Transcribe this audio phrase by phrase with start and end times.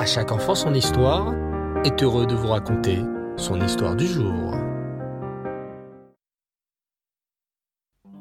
[0.00, 1.34] À chaque enfant son histoire
[1.84, 3.00] est heureux de vous raconter
[3.36, 4.54] son histoire du jour.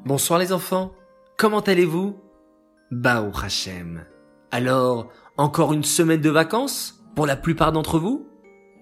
[0.04, 0.92] Bonsoir les enfants,
[1.38, 2.20] comment allez-vous?
[2.92, 4.04] Baruch Hashem.
[4.52, 8.28] Alors, encore une semaine de vacances pour la plupart d'entre vous?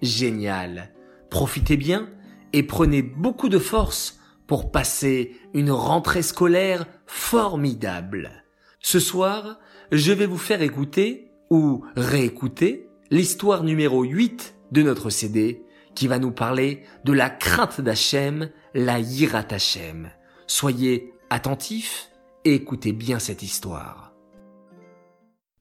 [0.02, 0.92] Génial.
[1.30, 2.08] Profitez bien
[2.52, 4.18] et prenez beaucoup de force
[4.48, 8.42] pour passer une rentrée scolaire formidable.
[8.80, 9.60] Ce soir,
[9.92, 15.62] je vais vous faire écouter ou réécouter l'histoire numéro 8 de notre CD
[15.94, 20.10] qui va nous parler de la crainte d'Hachem, la Yirat Hachem.
[20.46, 22.10] Soyez attentifs
[22.44, 24.12] et écoutez bien cette histoire.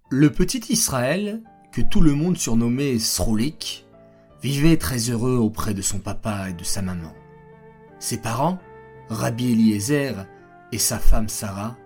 [0.10, 1.42] Le petit Israël,
[1.72, 3.86] que tout le monde surnommait Sroulik,
[4.42, 7.14] vivait très heureux auprès de son papa et de sa maman.
[8.00, 8.60] Ses parents,
[9.10, 10.28] Rabbi Eliezer
[10.72, 11.78] et sa femme Sarah,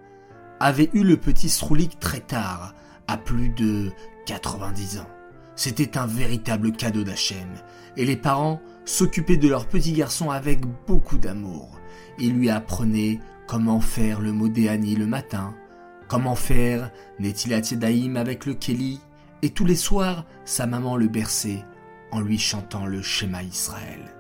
[0.60, 2.76] avaient eu le petit Sroulik très tard,
[3.08, 3.92] à plus de
[4.26, 5.21] 90 ans.
[5.64, 7.48] C'était un véritable cadeau d'Hachem,
[7.96, 11.80] et les parents s'occupaient de leur petit garçon avec beaucoup d'amour.
[12.18, 15.54] Ils lui apprenaient comment faire le Modéani le matin,
[16.08, 19.02] comment faire Netilat Yedaïm avec le Kelly,
[19.44, 21.64] et tous les soirs, sa maman le berçait
[22.12, 24.16] en lui chantant le schéma Israël.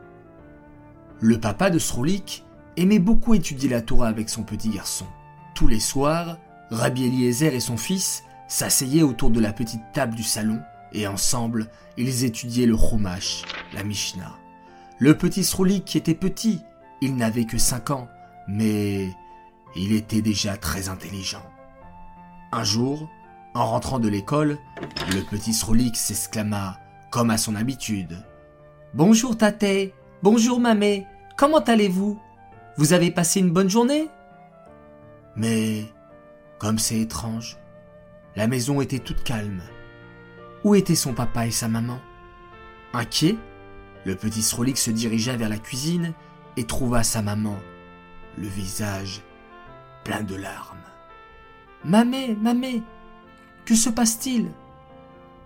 [1.22, 2.46] Le papa de Sroulik
[2.78, 5.08] aimait beaucoup étudier la Torah avec son petit garçon.
[5.56, 6.38] Tous les soirs,
[6.70, 10.62] Rabbi Eliezer et son fils s'asseyaient autour de la petite table du salon
[10.94, 14.38] et ensemble, ils étudiaient le Chumash, la Mishnah.
[15.00, 16.62] Le petit Sroulik était petit,
[17.02, 18.08] il n'avait que cinq ans,
[18.48, 19.10] mais
[19.76, 21.46] il était déjà très intelligent.
[22.52, 23.10] Un jour,
[23.54, 24.58] en rentrant de l'école,
[25.14, 28.24] le petit Sroulik s'exclama comme à son habitude.
[28.94, 32.20] Bonjour Tate, bonjour Mamé, comment allez-vous?
[32.78, 34.10] Vous avez passé une bonne journée?
[35.36, 35.86] Mais,
[36.60, 37.58] comme c'est étrange,
[38.36, 39.62] la maison était toute calme.
[40.64, 42.00] Où étaient son papa et sa maman?
[42.94, 43.38] Inquiet,
[44.06, 46.14] le petit Srolik se dirigea vers la cuisine
[46.58, 47.58] et trouva sa maman,
[48.38, 49.22] le visage
[50.04, 50.78] plein de larmes.
[51.84, 52.84] Mamé, mamé,
[53.66, 54.52] que se passe-t-il?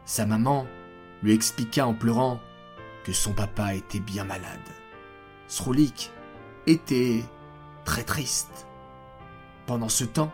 [0.06, 0.68] Sa maman
[1.24, 2.40] lui expliqua en pleurant
[3.04, 4.60] que son papa était bien malade.
[5.48, 6.12] Sroulik
[6.68, 7.24] était
[7.86, 8.68] très triste.
[9.66, 10.34] Pendant ce temps,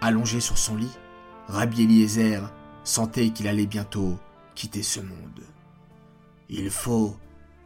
[0.00, 0.96] allongé sur son lit,
[1.48, 2.40] Rabbi Eliezer
[2.84, 4.18] sentait qu'il allait bientôt
[4.54, 5.42] quitter ce monde.
[6.48, 7.16] Il faut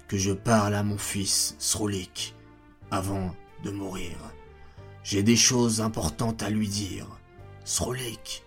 [0.06, 2.34] que je parle à mon fils Sroulik
[2.90, 3.34] avant
[3.64, 4.16] de mourir.
[5.02, 7.06] J'ai des choses importantes à lui dire.
[7.64, 8.44] Sroulik,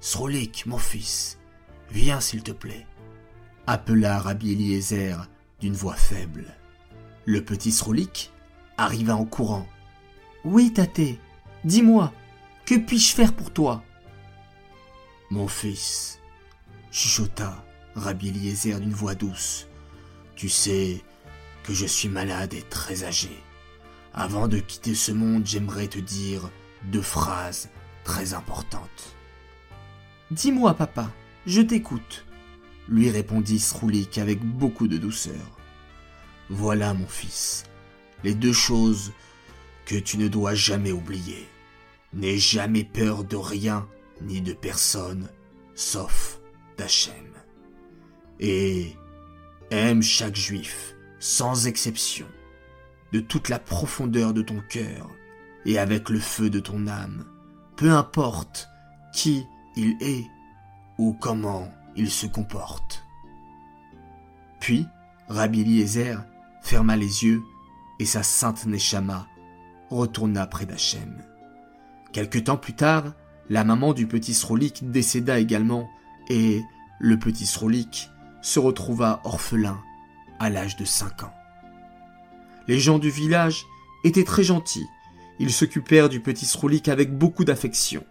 [0.00, 1.38] Sroulik, mon fils,
[1.90, 2.86] viens s'il te plaît
[3.66, 5.16] appela Rabbi Eliezer
[5.60, 6.46] d'une voix faible.
[7.24, 8.32] Le petit Sroulik
[8.76, 9.66] arriva en courant.
[10.44, 11.18] Oui, Tate,
[11.64, 12.12] dis-moi,
[12.66, 13.82] que puis-je faire pour toi?
[15.32, 16.20] Mon fils,
[16.90, 19.66] chuchota Rabbi Eliezer d'une voix douce,
[20.36, 21.02] tu sais
[21.64, 23.30] que je suis malade et très âgé.
[24.12, 26.50] Avant de quitter ce monde, j'aimerais te dire
[26.84, 27.70] deux phrases
[28.04, 29.16] très importantes.
[30.30, 31.10] Dis-moi, papa,
[31.46, 32.26] je t'écoute
[32.86, 35.58] lui répondit Sroulik avec beaucoup de douceur.
[36.50, 37.64] Voilà, mon fils,
[38.22, 39.14] les deux choses
[39.86, 41.48] que tu ne dois jamais oublier.
[42.12, 43.88] N'aie jamais peur de rien
[44.26, 45.28] ni de personne,
[45.74, 46.40] sauf
[46.76, 47.14] d'Hachem.
[48.40, 48.96] Et
[49.70, 52.26] aime chaque juif, sans exception,
[53.12, 55.10] de toute la profondeur de ton cœur
[55.64, 57.24] et avec le feu de ton âme,
[57.76, 58.68] peu importe
[59.12, 59.46] qui
[59.76, 60.26] il est
[60.98, 63.04] ou comment il se comporte.
[64.60, 64.86] Puis,
[65.28, 66.24] Rabbi Eliezer
[66.62, 67.42] ferma les yeux
[67.98, 69.26] et sa sainte Neshama
[69.90, 71.22] retourna près d'Hachem.
[72.12, 73.14] Quelque temps plus tard,
[73.50, 75.90] la maman du petit Srolik décéda également
[76.28, 76.62] et
[77.00, 78.08] le petit Srolik
[78.42, 79.80] se retrouva orphelin
[80.38, 81.34] à l'âge de cinq ans.
[82.68, 83.64] Les gens du village
[84.04, 84.86] étaient très gentils.
[85.38, 88.04] Ils s'occupèrent du petit Srolik avec beaucoup d'affection.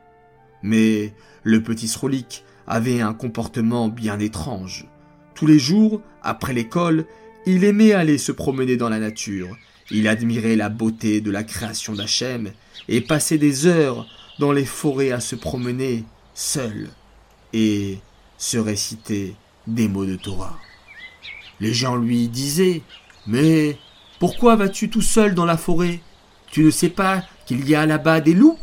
[0.61, 4.87] Mais le petit Srolik avait un comportement bien étrange.
[5.35, 7.05] Tous les jours, après l'école,
[7.45, 9.57] il aimait aller se promener dans la nature.
[9.89, 12.51] Il admirait la beauté de la création d'Hachem
[12.87, 14.05] et passait des heures
[14.39, 16.89] dans les forêts à se promener seul
[17.53, 17.99] et
[18.37, 19.35] se réciter
[19.67, 20.57] des mots de Torah.
[21.59, 22.81] Les gens lui disaient
[23.27, 23.77] Mais
[24.19, 25.99] pourquoi vas-tu tout seul dans la forêt?
[26.51, 28.57] Tu ne sais pas qu'il y a là-bas des loups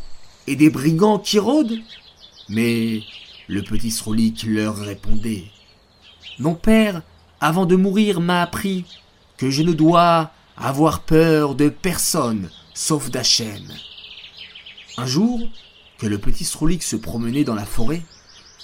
[0.47, 1.79] et des brigands qui rôdent?
[2.49, 3.03] Mais
[3.47, 5.45] le petit Sroulik leur répondait.
[6.39, 7.03] Mon père,
[7.41, 8.85] avant de mourir, m'a appris
[9.37, 13.67] que je ne dois avoir peur de personne sauf d'Hachem.
[14.99, 15.41] Un jour,
[15.99, 18.03] que le petit Sroulik se promenait dans la forêt,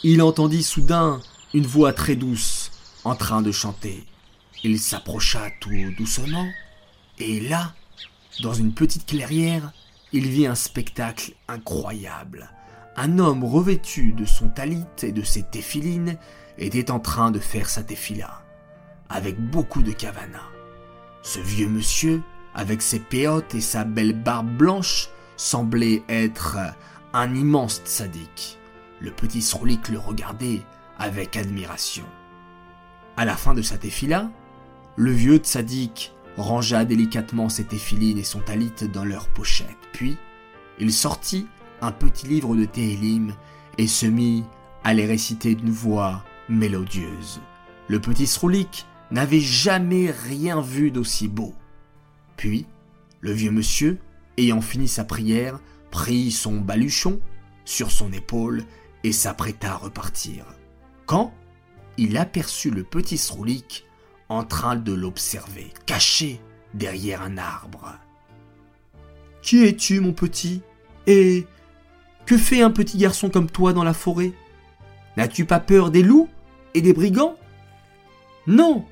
[0.02, 1.20] il entendit soudain
[1.54, 2.72] une voix très douce
[3.04, 4.04] en train de chanter.
[4.64, 6.48] Il s'approcha tout doucement,
[7.20, 7.72] et là,
[8.42, 9.70] dans une petite clairière,
[10.12, 12.50] il vit un spectacle incroyable.
[12.96, 16.18] Un homme revêtu de son talit et de ses téphilines
[16.58, 18.42] était en train de faire sa téphila,
[19.08, 20.42] avec beaucoup de kavana.
[21.22, 22.22] Ce vieux monsieur,
[22.56, 26.58] avec ses péotes et sa belle barbe blanche, semblait être
[27.12, 28.58] un immense tzaddik.
[29.00, 30.62] Le petit Srolik le regardait
[30.98, 32.04] avec admiration.
[33.16, 34.30] À la fin de sa téphila,
[34.96, 39.76] le vieux tzaddik rangea délicatement ses téphilines et son talit dans leur pochette.
[39.92, 40.16] Puis,
[40.78, 41.46] il sortit
[41.80, 43.34] un petit livre de Téhélim
[43.78, 44.44] et se mit
[44.82, 47.40] à les réciter d'une voix mélodieuse.
[47.88, 51.54] Le petit Sroulik n'avait jamais rien vu d'aussi beau.
[52.36, 52.66] Puis,
[53.20, 53.98] le vieux monsieur,
[54.38, 55.60] ayant fini sa prière,
[55.90, 57.20] prit son baluchon
[57.64, 58.64] sur son épaule
[59.04, 60.44] et s'apprêta à repartir.
[61.06, 61.32] Quand
[61.96, 63.84] il aperçut le petit Sroulik
[64.28, 66.40] en train de l'observer, caché
[66.72, 67.94] derrière un arbre.
[69.42, 70.62] Qui es-tu, mon petit?
[71.06, 71.46] Et
[72.26, 74.32] que fait un petit garçon comme toi dans la forêt?
[75.16, 76.28] N'as-tu pas peur des loups
[76.72, 77.36] et des brigands?
[78.46, 78.86] Non,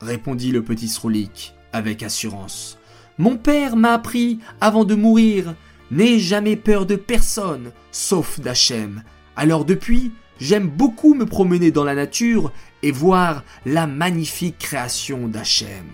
[0.00, 2.78] répondit le petit Sroulik avec assurance.
[3.20, 5.54] Mon père m'a appris avant de mourir,
[5.90, 9.02] n'aie jamais peur de personne, sauf d'Hachem.
[9.36, 12.50] Alors depuis, j'aime beaucoup me promener dans la nature
[12.82, 15.84] et voir la magnifique création d'Hachem.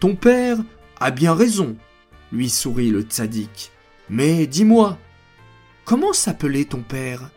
[0.00, 0.56] Ton père
[1.00, 1.76] a bien raison,
[2.32, 3.70] lui sourit le tzaddik.
[4.08, 4.96] Mais dis-moi,
[5.84, 7.28] comment s'appelait ton père?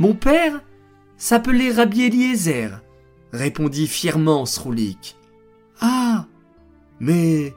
[0.00, 0.64] Mon père
[1.16, 2.80] s'appelait Rabbi Eliezer,
[3.32, 5.16] répondit fièrement Sroulik.
[5.80, 6.26] Ah
[7.02, 7.56] Mais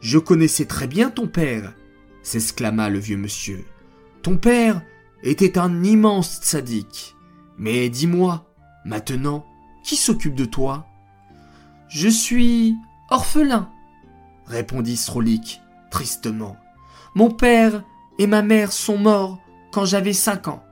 [0.00, 1.74] je connaissais très bien ton père,
[2.22, 3.66] s'exclama le vieux monsieur.
[4.22, 4.80] Ton père
[5.22, 7.14] était un immense tzaddik.
[7.58, 8.50] Mais dis-moi,
[8.86, 9.44] maintenant,
[9.84, 10.86] qui s'occupe de toi?
[11.88, 12.74] Je suis
[13.10, 13.70] orphelin,
[14.46, 15.60] répondit Srolik
[15.90, 16.56] tristement.
[17.14, 17.84] Mon père
[18.18, 19.38] et ma mère sont morts
[19.72, 20.64] quand j'avais cinq ans.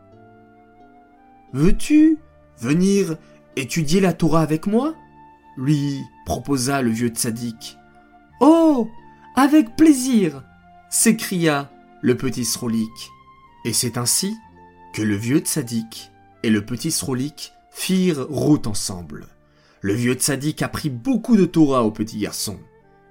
[1.52, 2.16] Veux-tu
[2.58, 3.18] venir
[3.56, 4.94] étudier la Torah avec moi?
[5.58, 7.76] lui proposa le vieux tzaddik.
[8.40, 8.88] Oh
[9.34, 10.44] Avec plaisir
[10.90, 11.70] s'écria
[12.02, 13.10] le petit Srolik.
[13.64, 14.36] Et c'est ainsi
[14.94, 16.12] que le vieux tzaddik
[16.42, 19.26] et le petit Srolik firent route ensemble.
[19.80, 22.58] Le vieux tzaddik apprit beaucoup de Torah au petit garçon.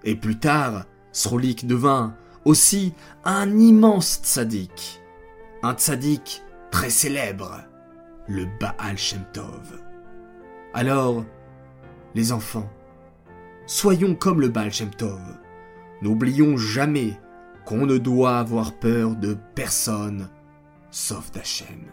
[0.03, 2.15] Et plus tard, Srolik devint
[2.45, 2.94] aussi
[3.25, 5.01] un immense tzaddik.
[5.63, 7.63] Un tzaddik très célèbre,
[8.27, 9.81] le Baal Shem Tov.
[10.73, 11.25] Alors,
[12.15, 12.69] les enfants,
[13.68, 15.19] soyons comme le Baal Shem Tov.
[16.02, 17.19] N'oublions jamais
[17.66, 20.30] qu'on ne doit avoir peur de personne
[20.90, 21.92] sauf d'Hachem.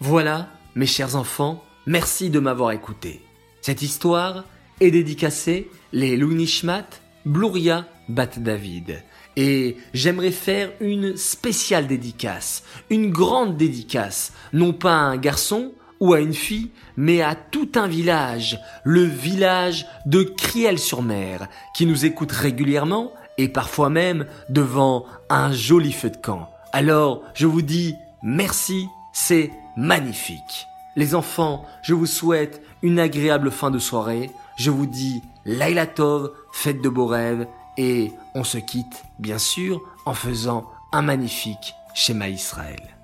[0.00, 3.22] Voilà, mes chers enfants, merci de m'avoir écouté.
[3.62, 4.44] Cette histoire
[4.80, 6.86] est dédicacée les Lunishmat
[7.24, 9.02] Bluria Bat David.
[9.36, 16.12] Et j'aimerais faire une spéciale dédicace, une grande dédicace, non pas à un garçon ou
[16.12, 22.32] à une fille, mais à tout un village, le village de Criel-sur-Mer, qui nous écoute
[22.32, 26.50] régulièrement et parfois même devant un joli feu de camp.
[26.72, 30.66] Alors, je vous dis merci, c'est magnifique.
[30.96, 34.30] Les enfants, je vous souhaite une agréable fin de soirée.
[34.56, 39.80] Je vous dis Laila Tov, faites de beaux rêves et on se quitte bien sûr
[40.04, 42.97] en faisant un magnifique schéma Israël.